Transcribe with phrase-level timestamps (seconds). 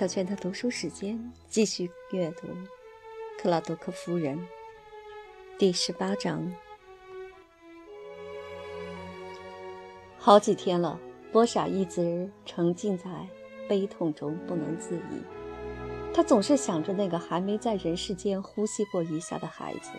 [0.00, 2.46] 小娟的读书时间，继续阅读
[3.38, 4.34] 《克拉多克夫人》
[5.58, 6.50] 第十八章。
[10.16, 10.98] 好几天了，
[11.30, 13.10] 波莎一直沉浸在
[13.68, 15.22] 悲痛中不能自已。
[16.14, 19.90] 她总是想着那个还没在人世间呼吸过一下的孩子，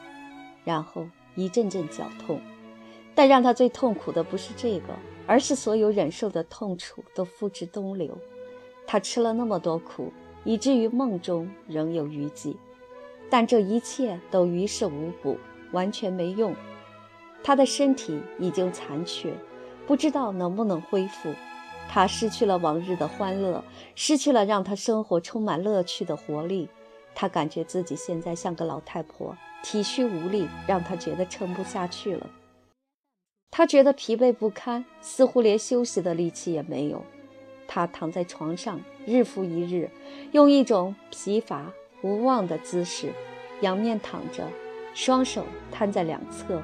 [0.65, 2.41] 然后一阵阵绞痛。
[3.13, 4.97] 但让她最痛苦的不是这个，
[5.27, 8.17] 而是所有忍受的痛楚都付之东流。
[8.91, 10.11] 他吃了那么多苦，
[10.43, 12.57] 以至于梦中仍有余悸，
[13.29, 15.37] 但这一切都于事无补，
[15.71, 16.53] 完全没用。
[17.41, 19.33] 他的身体已经残缺，
[19.87, 21.33] 不知道能不能恢复。
[21.87, 23.63] 他失去了往日的欢乐，
[23.95, 26.67] 失去了让他生活充满乐趣的活力。
[27.15, 32.29] 他感觉自己现在像个老太婆，体虚无力，让他觉得撑不下去了。
[33.49, 37.01] 他觉得疲惫不堪，似乎连休息的力气也没有。
[37.73, 39.89] 他躺在床上，日复一日，
[40.33, 43.13] 用一种疲乏无望的姿势
[43.61, 44.45] 仰面躺着，
[44.93, 46.61] 双手摊在两侧，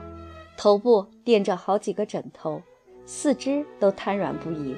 [0.57, 2.61] 头部垫着好几个枕头，
[3.05, 4.75] 四肢都瘫软不已。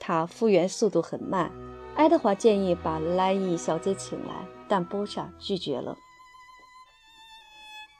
[0.00, 1.52] 他复原速度很慢。
[1.94, 4.34] 爱德华建议把莱伊小姐请来，
[4.66, 5.96] 但波莎拒绝了。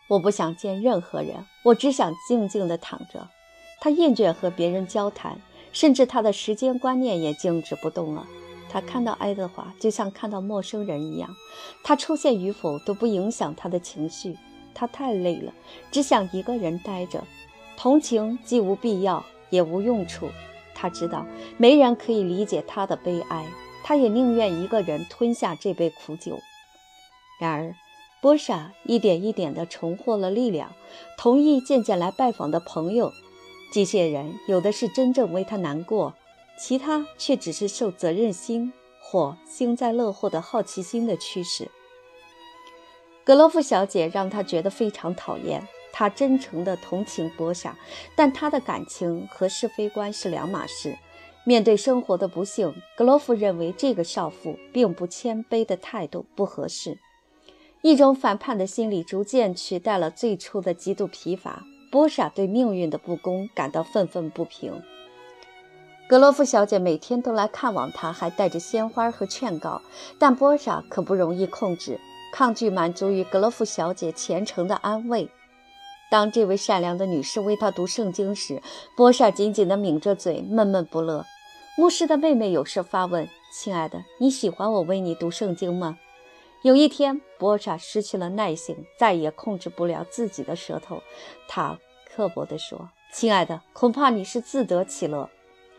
[0.08, 3.28] 我不想见任何人，我只想静静地躺着。
[3.80, 5.40] 他厌倦和别人交谈。
[5.72, 8.26] 甚至他的时间观念也静止不动了。
[8.68, 11.34] 他看到爱德华，就像看到陌生人一样。
[11.82, 14.36] 他出现与否都不影响他的情绪。
[14.72, 15.52] 他太累了，
[15.90, 17.24] 只想一个人待着。
[17.76, 20.28] 同情既无必要，也无用处。
[20.74, 21.26] 他知道
[21.58, 23.46] 没人可以理解他的悲哀，
[23.82, 26.38] 他也宁愿一个人吞下这杯苦酒。
[27.40, 27.74] 然而，
[28.22, 30.72] 波莎一点一点地重获了力量，
[31.18, 33.12] 同意渐渐来拜访的朋友。
[33.70, 36.14] 机械人有的是真正为他难过，
[36.58, 41.70] 其他却只是受责任心或幸灾乐祸的好奇心的驱使。
[43.22, 45.66] 格罗夫小姐让他觉得非常讨厌。
[45.92, 47.76] 他真诚的同情波莎，
[48.14, 50.96] 但他的感情和是非观是两码事。
[51.44, 56.98] 面对生活的不幸，格罗夫认为这个少妇并不谦卑的态度不合适。
[57.82, 61.64] 一种反叛的心理逐渐取代了最初的极度疲乏。
[61.90, 64.82] 波莎对命运的不公感到愤愤不平。
[66.08, 69.82] 格罗夫小姐每天都来看望他，还带着鲜花和劝告，
[70.18, 72.00] 但波莎可不容易控制，
[72.32, 75.28] 抗拒满足于格罗夫小姐虔诚的安慰。
[76.10, 78.60] 当这位善良的女士为她读圣经时，
[78.96, 81.24] 波莎紧紧地抿着嘴，闷闷不乐。
[81.76, 85.98] 牧师的妹妹有事发问：“亲爱的，你喜欢我为你读圣经吗？”
[86.62, 91.02] 有一天，波莎失去了耐性，再也控制不了自己的舌头。
[91.48, 95.30] 她刻薄地说：“亲爱的，恐怕你是自得其乐。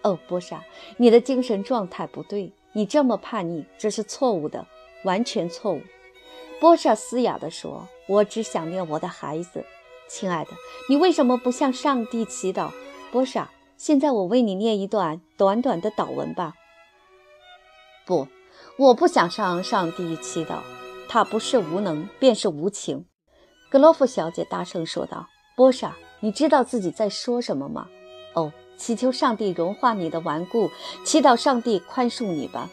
[0.02, 0.64] 哦，波莎，
[0.98, 4.66] 你的精神状态不对，你这么叛逆，这是错误的，
[5.04, 5.82] 完全错误。”
[6.60, 9.64] 波莎嘶哑地说：“我只想念我的孩子。
[10.08, 10.50] 亲爱的，
[10.90, 12.72] 你为什么不向上帝祈祷？
[13.12, 16.56] 波莎，现在我为你念一段短短的祷文吧。”
[18.08, 18.28] 不。
[18.78, 20.60] 我不想向上帝祈祷，
[21.14, 23.06] 他不是无能，便是无情。”
[23.70, 25.28] 格罗夫小姐大声说道。
[25.58, 27.90] “波莎，你知道自己在说什么吗？
[28.34, 30.70] 哦，祈求上帝融化你的顽固，
[31.04, 32.70] 祈祷上帝宽恕你吧。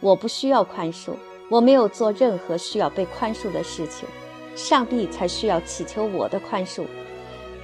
[0.00, 1.14] 我不需要宽恕，
[1.50, 4.06] 我没有做任何需要被宽恕的事情，
[4.54, 6.84] 上帝才需要祈求我的宽恕。”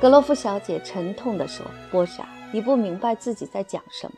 [0.01, 1.67] 格罗夫小姐沉痛地说。
[1.93, 4.15] “波莎，你不明白自己在讲什么。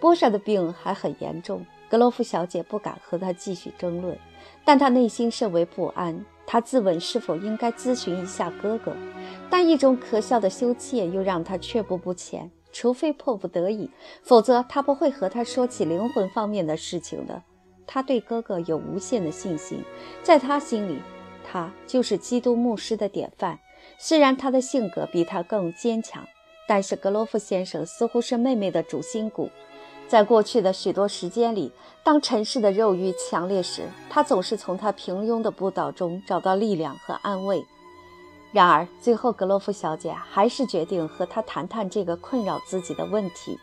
[0.00, 4.18] 波莎的病还很严重。”格罗夫小姐不敢和他继续争论，
[4.64, 6.24] 但她内心甚为不安。
[6.46, 8.96] 她自问是否应该咨询一下哥哥，
[9.50, 12.50] 但一种可笑的羞怯又让她却步不前。
[12.70, 13.90] 除非迫不得已，
[14.22, 17.42] 否则她不会和他说起灵魂方面的事情的。
[17.86, 19.82] 她对哥哥有无限的信心，
[20.22, 21.00] 在他心里，
[21.42, 23.58] 他就是基督牧师的典范。
[23.96, 26.22] 虽然他的性格比他更坚强，
[26.68, 29.48] 但是格罗夫先生似乎是妹妹的主心骨。
[30.08, 31.70] 在过去的许多时间里，
[32.02, 37.64] 当尘世的肉欲强烈时，他总是从他平庸的布道中找到力量和安慰。
[38.50, 43.58] 然而，最后格洛夫小姐还是决定和他谈谈这个困扰自己的问题。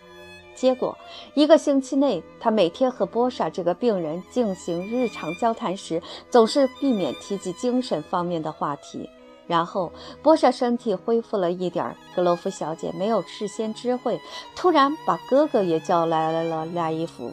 [0.53, 0.95] 结果，
[1.33, 5.99] 一个星期内，他每天和波莎这个病人进行日常交谈时，
[6.29, 9.09] 总是避免提及精神方面的话题。
[9.47, 9.91] 然后，
[10.23, 11.95] 波莎身体恢复了一点。
[12.15, 14.19] 格罗夫小姐没有事先知会，
[14.55, 17.31] 突然把哥哥也叫来了拉伊夫。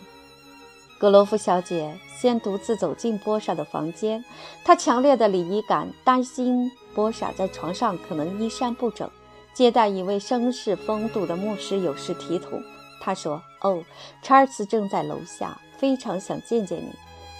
[0.98, 4.24] 格罗夫小姐先独自走进波莎的房间，
[4.64, 9.10] 她强烈的礼仪感担心波莎在床上可能衣衫不整。
[9.54, 12.62] 接待一位绅士风度的牧师有失体统，
[13.02, 13.82] 他说：“哦，
[14.22, 16.90] 查尔斯正在楼下，非常想见见你。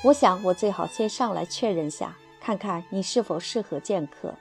[0.04, 4.34] 我想我最好先上来确认下，看看你是否适合见客。”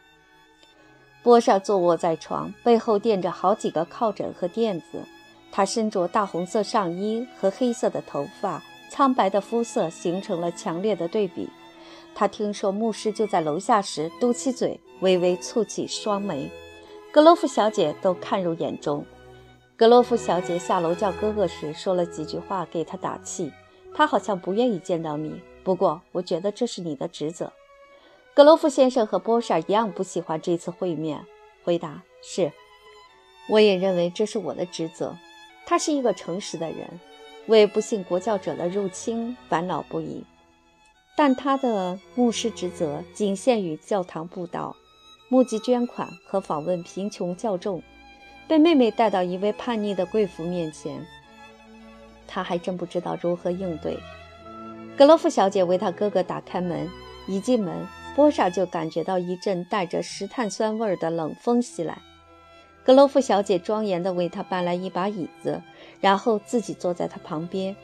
[1.23, 5.03] 波莎坐卧在床，背后垫着好几个靠枕和垫子。
[5.51, 11.49] 她身着大红色上衣和黑色的头发，苍白的肤色形成了强烈的对比。
[12.13, 16.49] 他听说牧师就在楼下时，嘟起嘴，微微蹙起双眉。
[17.11, 19.05] 格罗夫小姐都看入眼中。
[19.77, 23.51] 格罗夫小姐下楼叫哥哥时，说了几句话给他打气。
[23.93, 27.51] 他好像不愿意见到你，不过我觉得这是你的职责。
[28.33, 31.25] 格罗夫先生和波莎一样不喜欢这次会面。
[31.63, 32.51] 回答是，
[33.49, 35.15] 我也认为这是我的职责。
[35.65, 36.99] 他是一个诚实的人，
[37.47, 40.23] 为不幸国教者的入侵烦恼不已。
[41.17, 44.75] 但他的牧师职责仅限于教堂布道、
[45.29, 47.83] 募集捐款和访问贫穷教众。
[48.47, 51.05] 被妹妹带到一位叛逆的贵妇面前，
[52.27, 53.99] 他还真不知道如何应对。
[54.97, 56.89] 格罗夫小姐为他哥哥打开门，
[57.27, 57.87] 一进门。
[58.15, 61.97] 波莎就感觉到一阵带着石炭酸味的冷风袭来。
[62.83, 65.61] 格罗夫小姐庄严地为他搬来一把椅子，
[65.99, 67.75] 然后自己坐在他旁边。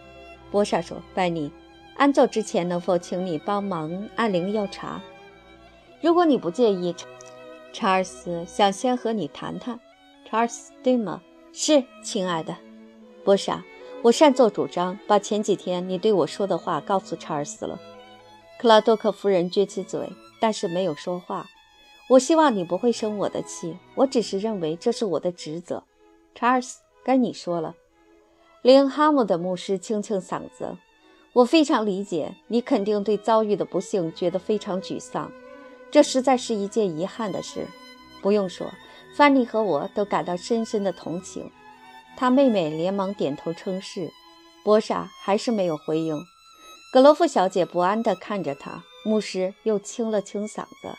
[0.52, 1.52] 波莎说：“拜尼，
[1.96, 5.02] 安坐之前能否请你帮忙按铃要茶？
[6.02, 6.96] 如果你不介意。”
[7.74, 9.80] 查尔斯想先和你谈谈。
[10.26, 11.22] 查尔斯，对吗？
[11.54, 12.56] 是，亲爱的。
[13.24, 13.64] 波莎，
[14.02, 17.80] 我擅作主张，把前几天你对我说的话告诉查尔斯了。
[18.60, 21.48] 克拉多克夫人撅起嘴，但是没有说话。
[22.10, 25.84] 我希望你不会生我的气，我只是认为这是我的职责。
[26.34, 27.76] 查尔斯，该你说了。
[28.62, 30.78] 林哈姆的牧师清清嗓子
[31.34, 35.32] ：“我非常理解你，肯定对遭遇的不幸觉得非常沮丧。
[35.92, 37.68] 这实在是一件遗憾的事。
[38.22, 38.72] 不用说，
[39.16, 41.52] 范妮和我都感到深深的同情。”
[42.18, 44.10] 他妹妹连忙点头称是。
[44.64, 46.18] 波莎还是没有回应。
[46.94, 50.96] 格罗夫小姐不安地看着他，牧师又清了清嗓子，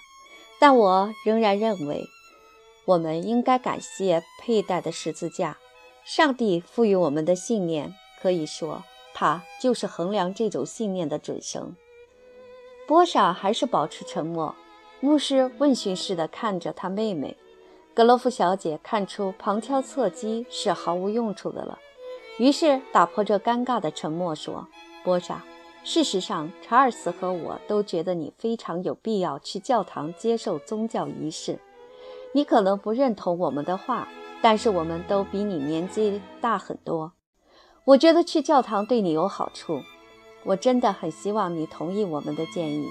[0.60, 2.06] 但我仍然认为，
[2.84, 5.56] 我们应该感谢佩戴的十字架。
[6.04, 11.74] 上帝赋予我们的信念，可以说，他就是衡量这种信念的准绳。
[12.86, 14.54] 波莎还是保持沉默，
[15.00, 17.36] 牧师问询似的看着他妹妹。
[17.94, 21.78] 格罗夫小姐看出旁敲侧击是毫无用处的了，
[22.38, 24.68] 于是打破这尴尬的沉默说
[25.02, 25.42] ：“波莎。”
[25.88, 31.58] 事实上，查尔斯和我都觉得你非常有必要去教堂接受宗教仪式。
[32.34, 34.06] 你可能不认同我们的话，
[34.42, 37.12] 但是我们都比你年纪大很多。
[37.86, 39.80] 我觉得去教堂对你有好处。
[40.44, 42.86] 我真的很希望你同意我们的建议，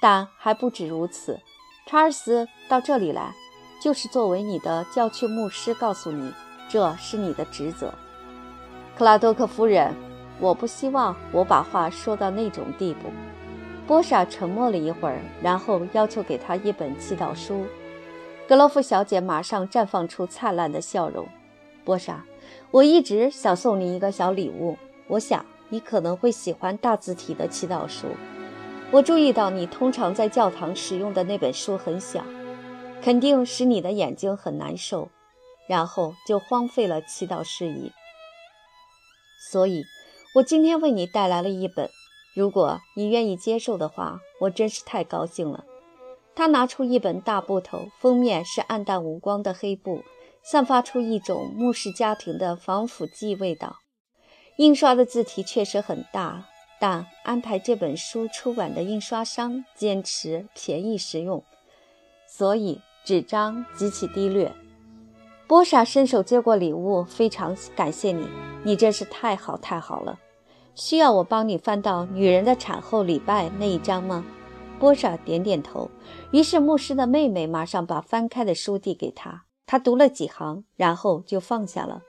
[0.00, 1.40] 但还不止如此。
[1.88, 3.34] 查尔斯到这里来，
[3.82, 6.32] 就是作为你的教区牧师，告诉你
[6.68, 7.92] 这是你的职责。
[8.96, 9.92] 克拉多克夫人。
[10.40, 13.10] 我不希望我把话说到那种地步。
[13.86, 17.64] 波莎沉默了一会儿，然后要求给他一本祈祷书。
[18.46, 21.26] 格罗夫小姐马上绽放出灿烂的笑容。
[21.84, 22.24] 波莎，
[22.70, 24.76] 我一直想送你一个小礼物，
[25.06, 28.08] 我想你可能会喜欢大字体的祈祷书。
[28.90, 32.22] 我注意到你通常在教堂使用的那本书很小，
[33.02, 35.08] 肯定使你的眼睛很难受，
[35.66, 37.90] 然后就荒废了祈祷事宜。
[39.50, 39.82] 所以。
[40.38, 41.90] 我今天为你带来了一本，
[42.32, 45.64] 如果你愿意接受的话，我真是太高兴了。
[46.36, 50.04] 他拿出一本大布头，封面是暗淡无光的黑布，
[50.44, 53.78] 散发出一种牧师家庭的防腐剂味道。
[54.58, 56.44] 印刷的字体确实很大，
[56.80, 61.42] 但安排这本书出版的印刷商坚持便宜实用，
[62.28, 64.52] 所以纸张极其低劣。
[65.48, 68.28] 波莎伸手接过礼物，非常感谢你，
[68.62, 70.16] 你真是太好太好了。
[70.78, 74.24] 需要我帮你翻到女人的产后礼拜那一章吗？
[74.78, 75.90] 波莎点点头。
[76.30, 82.02] 于是牧师的妹妹马上把翻开的书递给他，他读了几行，然后就放下了。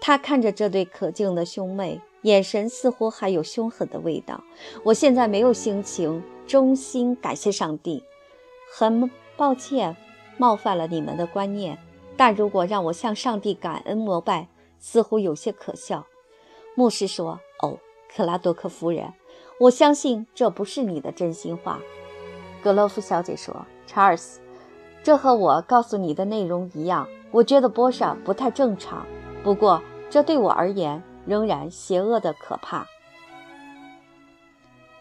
[0.00, 4.42] 他看着这对可敬的兄妹，眼神似乎还有凶狠的味道。
[4.82, 8.02] 我现在没有心情衷心感谢上帝，
[8.76, 9.96] 很抱歉
[10.36, 11.78] 冒犯了你们的观念。
[12.16, 14.48] 但如果让我向上帝感恩膜拜，
[14.80, 16.04] 似乎有些可笑。
[16.74, 17.40] 牧师说：“，
[18.14, 19.12] 克拉多克夫人，
[19.58, 21.80] 我相信这不是你的真心话。”
[22.62, 24.40] 格洛夫小姐说：“查尔斯，
[25.02, 27.08] 这和我告诉你的内容一样。
[27.30, 29.06] 我觉得波莎不太正常，
[29.42, 32.86] 不过这对我而言仍然邪恶的可怕。”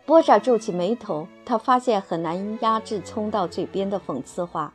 [0.05, 4.73] 波莎皱起眉头，她发现很难压制冲到嘴边的讽刺话，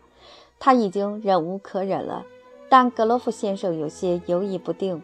[0.59, 2.25] 她已经忍无可忍了。
[2.69, 5.03] 但格罗夫先生有些犹疑不定，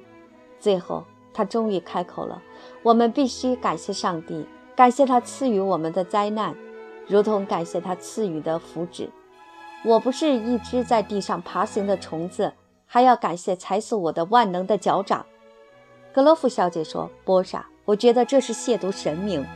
[0.59, 2.43] 最后他终于开口了
[2.83, 6.55] ：“我们必须感谢上帝，感谢他赐予我们的灾难，
[7.07, 9.09] 如同感谢他赐予的福祉。
[9.85, 12.53] 我不是一只在地上爬行的虫子，
[12.85, 15.25] 还要感谢踩死我的万能的脚掌。”
[16.13, 19.47] 格罗夫小姐说：“波莎，我觉得这是亵渎神明。”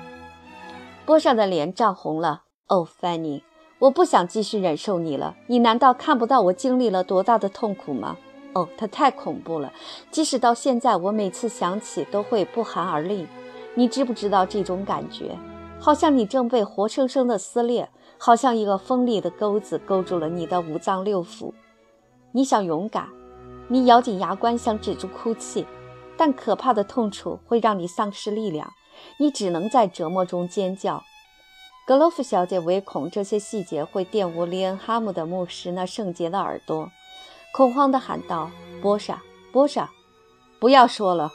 [1.05, 2.45] 波莎的脸涨红了。
[2.69, 3.43] 哦，，Fanny，，
[3.81, 5.37] 我不想继续忍受你了。
[5.49, 8.17] 你难道看不到我经历了多大的痛苦吗？
[8.55, 9.73] 哦，它太恐怖了。
[10.11, 13.27] 即使到现在，我每次想起都会不寒而栗。
[13.75, 15.37] 你知不知道这种感觉？
[15.81, 21.53] 好像你正被活生生的撕裂，好像一个锋利的钩子勾住了你的五脏六腑。
[22.33, 23.09] 你想勇敢，
[23.69, 25.67] 你咬紧牙关想止住哭泣。
[26.17, 28.73] 但可怕的痛楚会让你丧失力量，
[29.19, 31.03] 你只能在折磨中尖叫。
[31.85, 36.89] 格洛夫小姐唯恐这些细节会玷污利恩哈姆的牧师那圣洁的耳朵，
[37.55, 38.51] 恐慌地喊道
[38.83, 39.89] ：“波莎，波莎，
[40.59, 41.31] 不要说了！”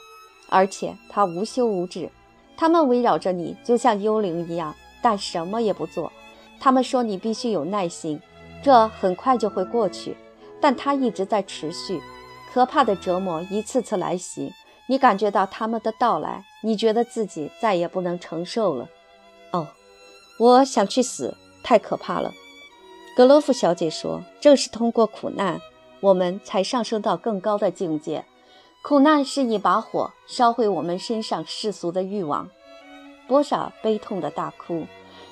[0.50, 2.10] 而且她无休无止。
[2.58, 6.12] 他们围绕着你，就像幽灵一样，但什么也不做。
[6.60, 8.20] 他们说你必须有耐心，
[8.62, 10.14] 这很快就会过去，
[10.60, 12.02] 但它一直在持续。
[12.52, 14.52] 可怕的折磨一次次来袭。
[14.88, 18.90] 你感觉到他们的到来，你觉得自己再也不能承受了。
[19.52, 19.68] 哦，
[20.38, 22.34] 我想去死，太可怕了。
[23.16, 25.58] 格罗夫小姐说：“正是通过苦难，
[26.00, 28.24] 我们才上升到更高的境界。
[28.82, 32.48] 苦难是一把火，烧毁我们身上世俗的欲望。”
[33.28, 34.86] 波莎悲痛的大哭：“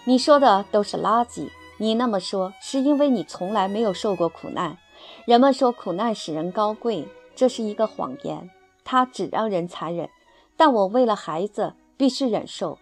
[0.05, 1.49] 你说的都是垃圾。
[1.79, 4.77] 你那么说，是因为你从来没有受过苦难。
[5.25, 8.51] 人们说苦难使人高贵，这是一个谎言。”
[8.91, 10.09] 它只让人残忍，
[10.57, 12.79] 但我为了孩子必须忍受，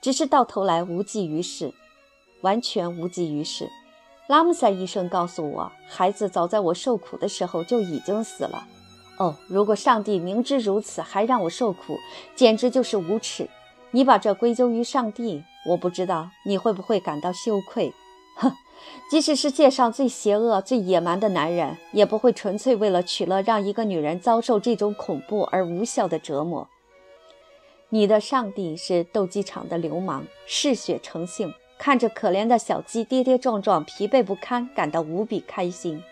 [0.00, 1.74] 只是到头来无济于事，
[2.40, 3.68] 完全无济于事。
[4.26, 8.66] 拉姆塞医生告诉我，孩子早在我受苦的时候就已经死了。
[9.18, 11.98] 哦，如果上帝明知如此还让我受苦，
[12.34, 13.48] 简直就是无耻。
[13.90, 17.92] 你把这归咎于上帝，我不知道你会不会感到羞愧。
[18.36, 18.52] 哼。
[19.08, 26.68] 即使是界上最邪恶、最野蛮的男人，也不会纯粹为了取乐让一个女人遭受这种恐怖而无效的折磨。
[27.88, 36.02] 你的上帝是斗鸡场的流氓，嗜血成性，看着可怜的小鸡跌跌撞撞、疲惫不堪，感到无比开心。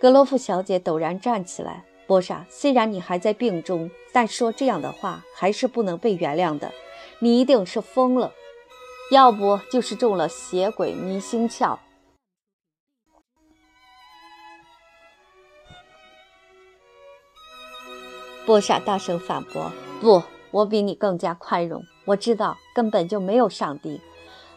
[0.00, 6.72] 格罗夫小姐陡然站起来：“波莎，虽然你还在病中，但说这样的话还是不能被原谅的。
[7.18, 8.32] 你一定是疯了。”
[9.12, 11.78] 要不就是中了邪鬼迷心窍。
[18.46, 21.84] 波莎大声反驳：“不，我比你更加宽容。
[22.04, 24.00] 我知道根本就没有上帝。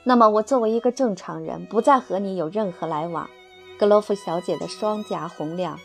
[0.03, 3.29] 那么，我作为一个正常人，不再和你有任何来往。”
[3.79, 5.79] 格罗夫小姐的双颊红亮，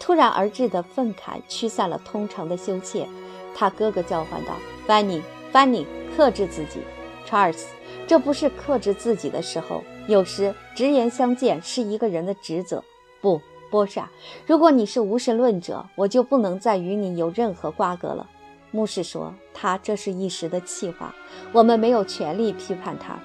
[0.00, 3.06] 突然而至的愤慨驱散了通常的羞怯。
[3.54, 4.52] 她哥哥叫唤道
[4.86, 5.84] ：“Fanny，Fanny，
[6.16, 6.80] 克制自己
[7.26, 7.64] ，Charles。”
[8.06, 9.82] 这不是克制自己的时候。
[10.06, 12.82] 有时直言相见是一个人的职责。
[13.20, 14.08] 不，波莎，
[14.46, 18.24] 如果你是无神论者，我就不能再与你有任何瓜葛了。
[18.70, 21.12] 牧师说，他这是一时的气话，
[21.52, 23.18] 我们没有权利批判他。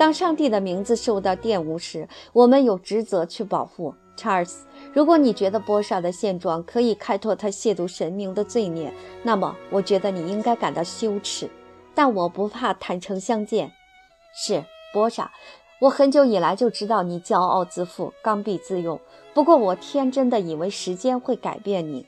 [0.00, 3.94] 当上帝的名字受到玷污时，我们有职责去保护。
[4.16, 8.90] 查尔斯，如果你觉得波莎的现状可以开脱他亵渎神明的罪孽，
[9.22, 11.50] 那么我觉得你应该感到羞耻。
[11.94, 13.72] 但我不怕坦诚相见。
[14.34, 14.64] 是
[14.94, 15.30] 波莎，
[15.82, 18.98] 我很久以来就知道你骄傲自负、刚愎自用。
[19.34, 22.06] 不过我天真的以为时间会改变你。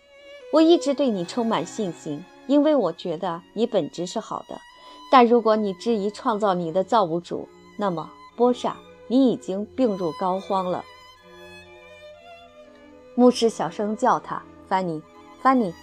[0.54, 4.58] 我一直对你充满信心，因为我觉得你本质是好的。
[5.10, 7.46] 但如果你质疑创造你的造物主，
[7.76, 8.76] 那么波莎，
[9.06, 10.84] 你已经病入膏肓了。
[13.14, 15.02] 牧师小声叫他：“芬妮，
[15.42, 15.74] 芬妮，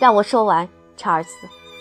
[0.00, 1.30] 让我说完。”查尔斯，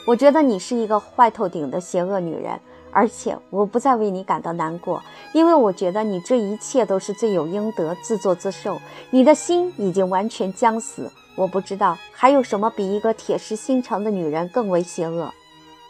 [0.08, 2.60] 我觉得你是一个坏透顶的邪恶女人。
[2.96, 5.02] 而且我不再为你感到难过，
[5.34, 8.80] 因为我觉得你这一切都是罪有应得、自作自受。
[9.10, 11.12] 你的心已经完全僵死。
[11.36, 15.34] 我不知道还有什么比一个铁石心肠的女人更为邪恶。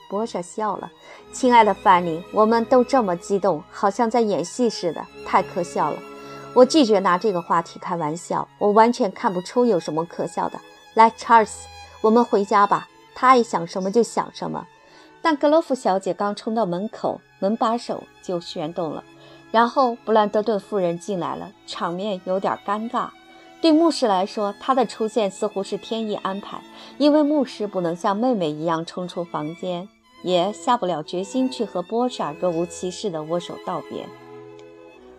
[0.10, 0.92] 波莎笑了，
[1.32, 5.98] 亲爱的范尼，我们都这么激动，好像在演戏似的，太可笑了。
[6.54, 10.60] 我拒绝拿这个话题开玩笑，我完全看不出有什么可笑的。
[10.94, 11.68] 来，查尔斯，
[12.02, 12.88] 我们回家吧。
[13.16, 14.68] 他爱想什么就想什么。
[15.22, 19.04] 但格罗夫小姐刚冲到门口，门把手就旋动了，
[19.52, 23.10] 然后布兰德顿夫人进来了，场面有点尴尬。
[23.64, 26.62] 对牧师来说，他的出现似乎是天意安排，
[26.98, 29.88] 因为牧师不能像妹妹一样冲出房间，
[30.22, 34.06] 也下不了决心去和波莎若无其事地握手道别。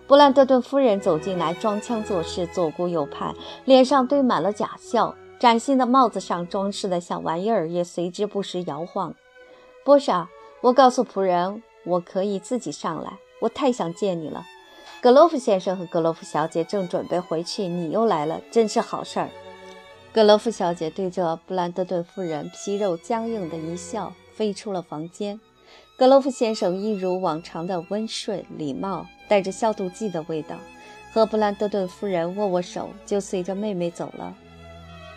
[0.07, 3.35] 布兰德顿夫人走进来，装腔作势，左顾右盼，
[3.65, 5.15] 脸上堆满了假笑。
[5.39, 9.15] 崭新的帽子上装饰的小玩意儿也随之不时摇晃。
[9.87, 10.29] 波莎，
[10.61, 13.19] 我告诉仆人，我可以自己上来。
[13.41, 14.45] 我太想见你了。
[15.05, 19.29] 格罗夫先生和格罗夫小姐正准备回去，你又来了，真是好事儿。
[20.15, 25.39] 格罗夫小姐对着布兰德顿夫人皮肉僵硬的一笑，飞出了房间。
[25.99, 30.57] 格罗夫先生一如往常的温顺礼貌，带着消毒剂的味道，
[31.13, 34.35] 和布兰德顿夫人握握手，就随着妹妹走了。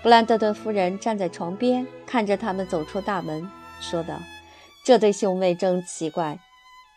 [0.03, 4.19] 布兰德顿夫人站在床边，看着他们走出大门，说道
[4.83, 6.37] ：“这对兄妹真奇怪，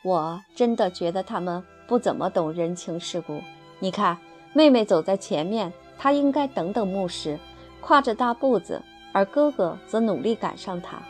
[0.02, 3.42] 我真的觉得他们不怎么懂人情世故。
[3.80, 4.16] 你看，
[4.52, 7.36] 妹妹走在前面，她应该等等牧师，
[7.80, 8.80] 跨着大步子，
[9.12, 11.02] 而哥哥则努力赶上她。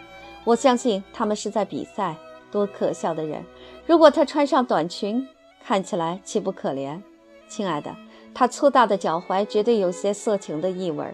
[0.42, 2.16] 我相信他们是在比赛。
[2.50, 3.44] 多可笑的人！
[3.86, 5.28] 如果她穿上短裙，
[5.62, 6.98] 看起来岂不可怜？
[7.46, 7.94] 亲爱的，
[8.32, 11.04] 她粗大的脚踝绝对有些色情的意味。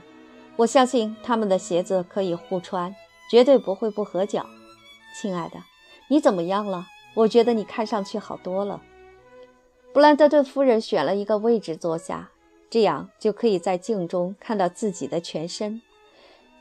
[0.54, 2.94] 我相信他们的鞋子可以互穿，
[3.28, 4.46] 绝对不会不合脚。
[5.20, 5.56] 亲爱的，
[6.08, 6.86] 你怎么样了？
[7.14, 8.80] 我觉得你看上去好多了。
[9.96, 12.28] 布兰德顿夫人选了一个位置坐下，
[12.68, 15.80] 这样就可以在镜中看到自己的全身。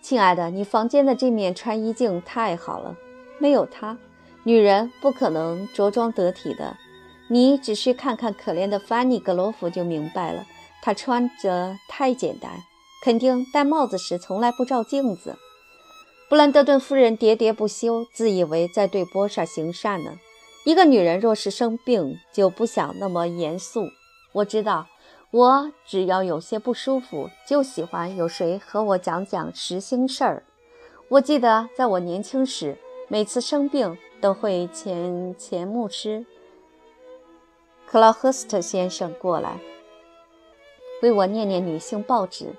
[0.02, 2.96] 亲爱的，你房间的这面穿衣镜太好了，
[3.38, 3.98] 没有它，
[4.46, 6.78] 女人不可能着装得体的。
[7.28, 10.46] 你只需看看可怜的范妮格罗夫就明白了，
[10.82, 12.50] 她穿着太简单。
[13.04, 15.36] 肯定戴帽子时从来不照镜子。
[16.30, 20.20] 布兰德顿夫人喋喋不休，自以为在对波莎行善呢。
[20.66, 23.88] 一个女人若是生病，就不想那么严肃。
[24.32, 24.88] 我知道，
[25.30, 30.44] 我只要有些不舒服，就喜欢有谁和我讲讲实心事儿。
[31.08, 36.26] 我记得在我年轻时，每次生病都会请前牧师
[37.86, 39.60] 克劳赫斯特先生过来，
[41.04, 42.52] 为我念念女性报纸。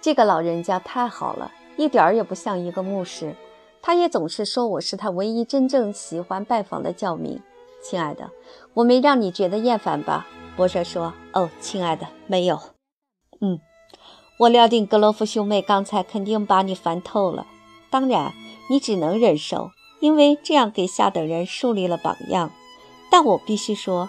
[0.00, 3.34] 这个老人家太好了，一点儿也不像一个牧师。
[3.82, 7.38] 他也总是说我是他唯一真正喜欢拜访的教民。
[7.82, 8.30] 亲爱的，
[8.74, 10.26] 我没让你觉得厌烦吧？
[10.56, 12.60] 博士说：“哦，亲爱的，没有。”
[13.40, 13.58] 嗯，
[14.38, 17.46] 我料定格罗夫兄妹刚才肯定把你烦透了。
[17.90, 18.32] 当然，
[18.68, 22.50] 你只能忍受，因为这样给下等人树立了榜样。
[23.10, 24.08] 但我必须说，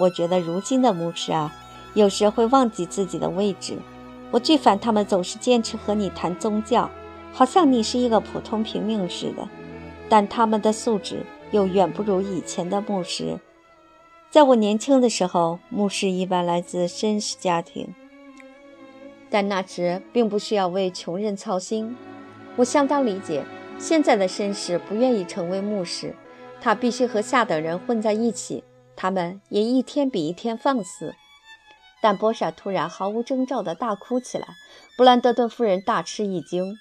[0.00, 1.54] 我觉得如今的牧师啊，
[1.94, 3.78] 有时会忘记自己的位置。
[4.32, 6.90] 我最烦他们总是坚持和你谈宗教，
[7.32, 9.48] 好像你是一个普通平民似的。
[10.08, 11.24] 但他们的素质
[11.54, 13.38] 又远不如以前的牧师。
[14.28, 17.94] 在我年轻的时候，牧师一般来自绅士家庭，
[19.30, 21.96] 但那时并不需要为穷人操心。
[22.56, 23.44] 我相当理解
[23.78, 26.16] 现在的绅士不愿意成为牧师，
[26.60, 28.64] 他必须和下等人混在一起。
[28.96, 31.14] 他们也一天比一天放肆。
[32.02, 34.48] 但波莎突然毫无征兆地大哭起来，
[34.96, 36.76] 布兰德顿夫人大吃一惊：“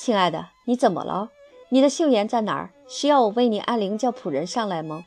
[0.00, 1.28] 亲爱的，你怎么了？
[1.68, 2.70] 你的秀颜在哪儿？
[2.88, 5.04] 需要我为你按铃叫仆人上来吗？”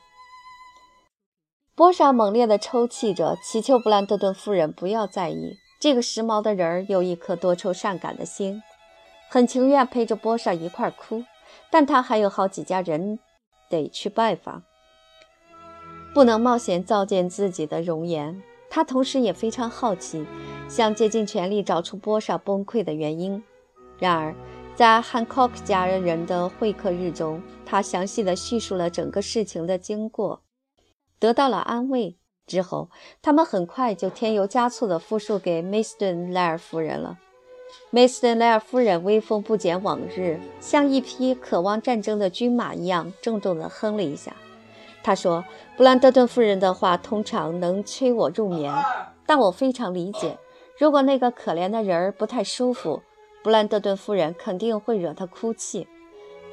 [1.76, 5.58] 波莎猛烈地抽泣着，祈求布兰德顿夫人不要在意。
[5.80, 8.62] 这个时髦的人儿有一颗多愁善感的心，
[9.32, 11.24] 很情愿陪着波莎一块儿哭，
[11.72, 13.18] 但他还有好几家人
[13.68, 14.62] 得去拜访，
[16.14, 18.44] 不能冒险糟践自己的容颜。
[18.70, 20.24] 他同时也非常好奇，
[20.70, 23.44] 想竭尽全力找出波莎崩溃的原因。
[23.98, 24.36] 然而，
[24.76, 30.42] 在汉考克家人的会客日中，他详细地叙述了整个事情的经过，
[31.20, 32.18] 得到了安慰。
[32.48, 32.90] 之后，
[33.22, 37.20] 他们很快就添油加醋地复述给梅斯顿莱尔夫人了。
[37.92, 44.36] 梅斯顿莱尔夫人威风不减往日，像一匹渴望战争的军马一样，重重地哼了一下。
[45.04, 45.46] 他说
[45.78, 48.74] ：“布兰德顿夫人的话通常能催我入眠，
[49.26, 50.38] 但我非常理解，
[50.78, 53.02] 如果那个可怜的人儿不太舒服，
[53.44, 55.88] 布兰德顿夫人肯定会惹他哭泣。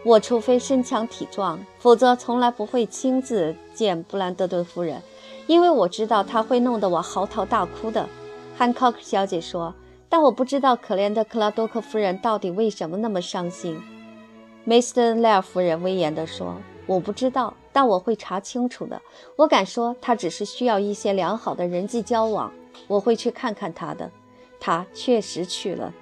[0.05, 5.03] 我除非身强体壮，否则从来不会亲自见布兰德顿夫人，
[5.47, 8.09] 因为我知道她会弄得我嚎啕大哭的。”
[8.57, 9.75] 汉考克小姐说
[10.09, 13.81] ：“但我不知道可怜的克拉多克夫人到底为什么那么伤心。”
[14.65, 19.01] 梅斯顿莱尔夫人威严地说：“我不知道。”但我会查清楚的。
[19.37, 22.53] 我敢说，她只是需要一些良好的人际交往。
[22.89, 24.11] 我会去看看她的。
[24.59, 25.93] 她确实去了。